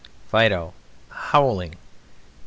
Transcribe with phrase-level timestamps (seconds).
[0.31, 0.73] FIDO
[1.11, 1.75] (howling).